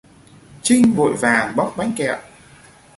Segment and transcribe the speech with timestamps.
[0.63, 2.17] Trinh vội vàng bóc Bánh Kẹo